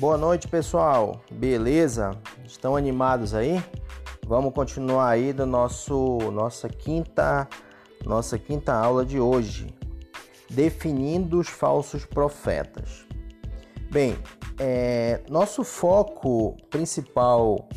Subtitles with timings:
[0.00, 1.20] Boa noite, pessoal.
[1.30, 2.12] Beleza?
[2.42, 3.62] Estão animados aí?
[4.26, 7.46] Vamos continuar aí do nosso nossa quinta
[8.06, 9.66] nossa quinta aula de hoje,
[10.48, 13.06] definindo os falsos profetas.
[13.92, 14.16] Bem,
[14.58, 17.68] é, nosso foco principal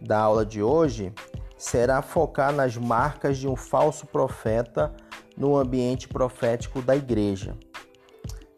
[0.00, 1.12] da aula de hoje
[1.58, 4.94] será focar nas marcas de um falso profeta
[5.36, 7.56] no ambiente profético da igreja.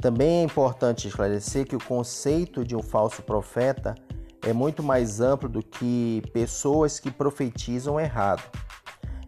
[0.04, 3.94] Também é importante esclarecer que o conceito de um falso profeta
[4.42, 8.42] é muito mais amplo do que pessoas que profetizam errado.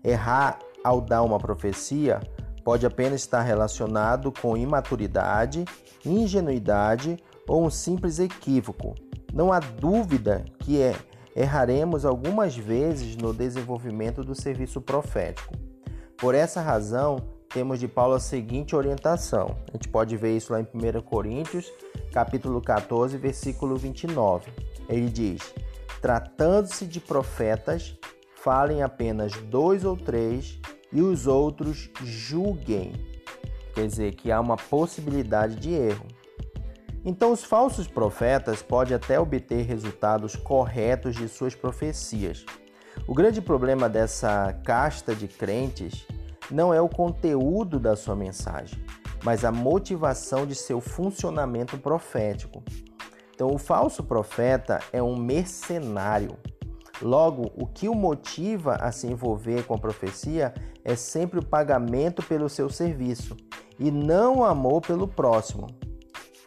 [0.05, 2.21] Errar ao dar uma profecia
[2.63, 5.65] pode apenas estar relacionado com imaturidade,
[6.05, 7.17] ingenuidade
[7.49, 8.95] ou um simples equívoco.
[9.33, 10.95] Não há dúvida que é,
[11.35, 15.55] erraremos algumas vezes no desenvolvimento do serviço profético.
[16.19, 17.17] Por essa razão,
[17.57, 19.57] temos de Paulo a seguinte orientação.
[19.69, 21.73] A gente pode ver isso lá em 1 Coríntios,
[22.13, 24.53] capítulo 14, versículo 29.
[24.87, 25.55] Ele diz:
[26.03, 27.97] Tratando-se de profetas,
[28.35, 30.61] falem apenas dois ou três
[30.93, 32.93] e os outros julguem.
[33.75, 36.05] Quer dizer que há uma possibilidade de erro.
[37.07, 42.45] Então, os falsos profetas podem até obter resultados corretos de suas profecias.
[43.09, 46.07] O grande problema dessa casta de crentes
[46.51, 48.79] não é o conteúdo da sua mensagem,
[49.23, 52.63] mas a motivação de seu funcionamento profético.
[53.35, 56.39] Então, o falso profeta é um mercenário.
[57.03, 62.23] Logo, o que o motiva a se envolver com a profecia é sempre o pagamento
[62.23, 63.37] pelo seu serviço
[63.79, 65.67] e não o amor pelo próximo.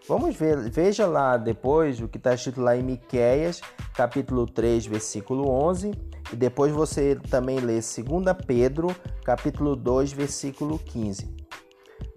[0.08, 3.62] Vamos ver, veja lá depois o que está escrito lá em Miqueias,
[3.94, 5.92] capítulo 3, versículo 11,
[6.32, 7.84] e depois você também lê 2
[8.46, 11.36] Pedro, capítulo 2, versículo 15.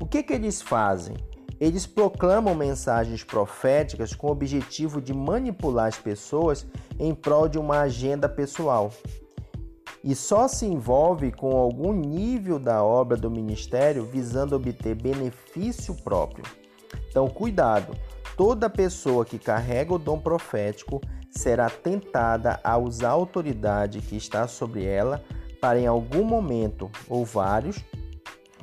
[0.00, 1.16] O que, que eles fazem?
[1.60, 6.66] Eles proclamam mensagens proféticas com o objetivo de manipular as pessoas
[6.98, 8.90] em prol de uma agenda pessoal.
[10.02, 16.45] E só se envolve com algum nível da obra do ministério visando obter benefício próprio.
[17.08, 17.96] Então, cuidado!
[18.36, 21.01] Toda pessoa que carrega o dom profético
[21.33, 25.25] será tentada a usar a autoridade que está sobre ela
[25.61, 27.83] para, em algum momento ou vários,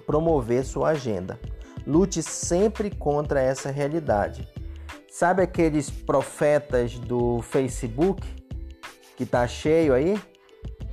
[0.06, 1.40] promover sua agenda.
[1.86, 4.48] Lute sempre contra essa realidade.
[5.10, 8.26] Sabe aqueles profetas do Facebook
[9.18, 10.22] que tá cheio aí?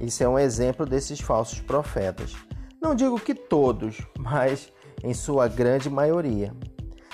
[0.00, 2.34] Isso é um exemplo desses falsos profetas.
[2.80, 4.72] Não digo que todos, mas
[5.04, 6.52] em sua grande maioria.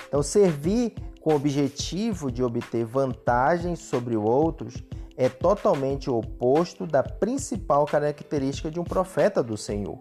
[0.07, 4.83] Então, servir com o objetivo de obter vantagens sobre outros
[5.15, 9.97] é totalmente o oposto da principal característica de um profeta do Senhor.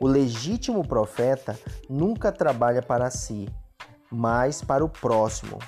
[0.00, 1.56] O legítimo profeta
[1.88, 3.48] nunca trabalha para si,
[4.10, 5.58] mas para o próximo.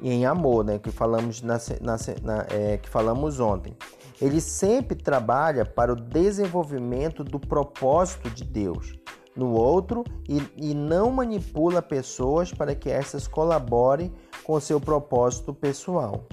[0.00, 3.76] E em amor, né, que falamos na, na, na é, que falamos ontem.
[4.22, 9.00] Ele sempre trabalha para o desenvolvimento do propósito de Deus
[9.40, 14.12] no outro e, e não manipula pessoas para que essas colaborem
[14.44, 16.26] com seu propósito pessoal.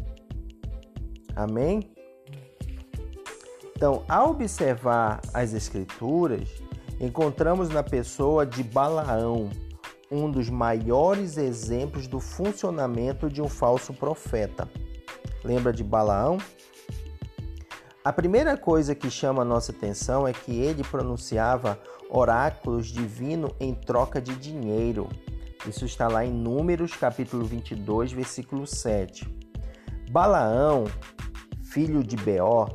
[1.34, 1.90] Amém?
[3.74, 6.50] Então, ao observar as Escrituras,
[7.00, 9.50] encontramos na pessoa de Balaão
[10.12, 14.68] um dos maiores exemplos do funcionamento de um falso profeta.
[15.46, 16.38] Lembra de Balaão?
[18.04, 21.78] A primeira coisa que chama a nossa atenção é que ele pronunciava
[22.10, 25.08] oráculos divinos em troca de dinheiro.
[25.68, 29.28] Isso está lá em Números, capítulo 22, versículo 7.
[30.10, 30.86] Balaão,
[31.64, 32.68] filho de Beó,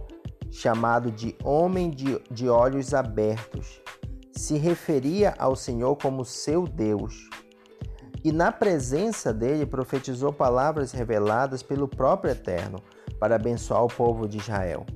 [0.51, 3.81] chamado de homem de, de olhos abertos,
[4.33, 7.29] se referia ao Senhor como seu Deus.
[8.25, 12.79] E na presença dele profetizou palavras reveladas pelo próprio Eterno
[13.19, 14.87] para abençoar o povo de Israel.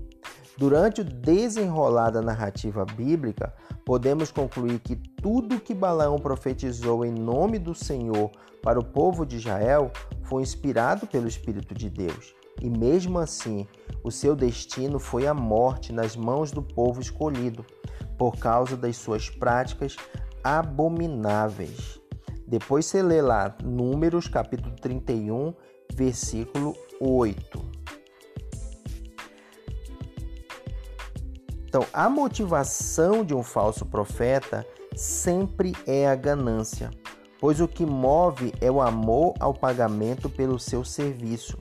[0.59, 3.53] Durante o desenrolar da narrativa bíblica,
[3.84, 8.31] podemos concluir que tudo que Balaão profetizou em nome do Senhor
[8.62, 9.93] para o povo de Israel
[10.23, 12.35] foi inspirado pelo Espírito de Deus.
[12.62, 13.67] E mesmo assim,
[14.03, 17.64] o seu destino foi a morte nas mãos do povo escolhido,
[18.17, 19.94] por causa das suas práticas
[20.43, 22.00] abomináveis.
[22.47, 25.52] Depois você lê lá Números capítulo 31,
[25.94, 27.75] versículo 8.
[31.76, 36.90] Então, a motivação de um falso profeta sempre é a ganância,
[37.38, 41.58] pois o que move é o amor ao pagamento pelo seu serviço.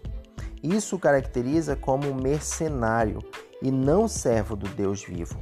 [0.63, 3.19] Isso o caracteriza como mercenário
[3.61, 5.37] e não servo do Deus vivo.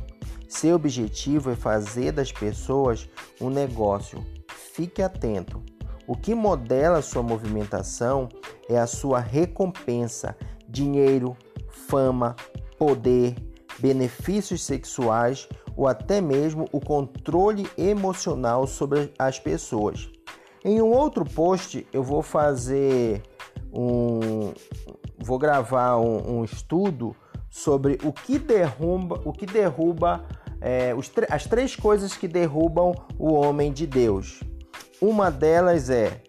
[0.50, 3.08] Seu objetivo é fazer das pessoas
[3.40, 4.26] um negócio.
[4.74, 5.62] Fique atento.
[6.08, 8.28] O que modela sua movimentação
[8.68, 10.36] é a sua recompensa,
[10.68, 11.38] dinheiro,
[11.70, 12.36] fama,
[12.80, 13.36] poder,
[13.80, 20.10] benefícios sexuais ou até mesmo o controle emocional sobre as pessoas.
[20.64, 23.22] Em um outro post eu vou fazer
[23.74, 24.54] um,
[25.18, 27.16] vou gravar um, um estudo
[27.50, 30.26] sobre o que derruba, o que derruba
[30.62, 30.96] é,
[31.30, 34.42] as três coisas que derrubam o homem de Deus.
[35.02, 36.22] Uma delas é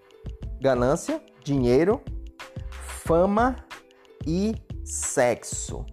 [0.61, 2.01] ganância, dinheiro,
[2.71, 3.57] fama
[4.27, 4.55] e
[4.85, 5.87] sexo.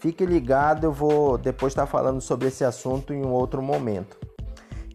[0.00, 4.16] Fique ligado, eu vou depois estar falando sobre esse assunto em um outro momento.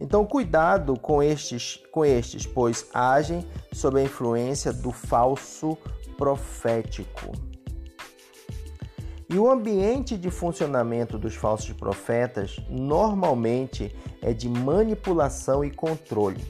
[0.00, 5.76] Então, cuidado com estes, com estes, pois agem sob a influência do falso
[6.16, 7.32] profético.
[9.28, 16.44] E o ambiente de funcionamento dos falsos profetas normalmente é de manipulação e controle,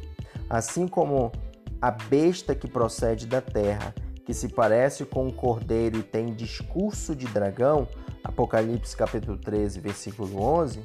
[0.48, 1.32] assim como
[1.80, 7.14] a besta que procede da terra, que se parece com um cordeiro e tem discurso
[7.14, 7.86] de dragão,
[8.22, 10.82] Apocalipse capítulo 13, versículo 11,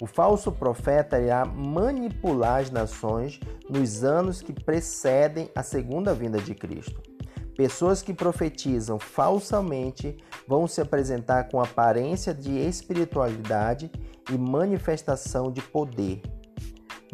[0.00, 6.54] o falso profeta irá manipular as nações nos anos que precedem a segunda vinda de
[6.54, 7.00] Cristo.
[7.56, 10.16] Pessoas que profetizam falsamente
[10.46, 13.90] vão se apresentar com aparência de espiritualidade
[14.30, 16.20] e manifestação de poder.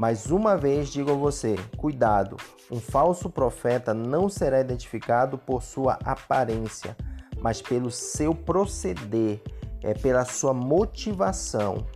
[0.01, 2.39] Mas uma vez digo a você: cuidado,
[2.71, 6.97] um falso profeta não será identificado por sua aparência,
[7.39, 9.43] mas pelo seu proceder,
[9.83, 11.87] é pela sua motivação.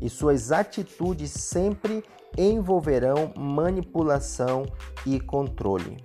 [0.00, 2.02] E suas atitudes sempre
[2.36, 4.66] envolverão manipulação
[5.06, 5.98] e controle.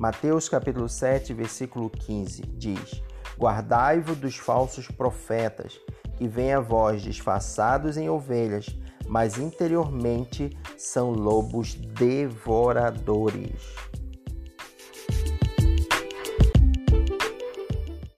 [0.00, 3.02] Mateus capítulo 7, versículo 15 diz:
[3.38, 5.78] Guardai-vos dos falsos profetas,
[6.16, 8.74] que vêm a vós disfarçados em ovelhas,
[9.06, 13.60] mas interiormente são lobos devoradores.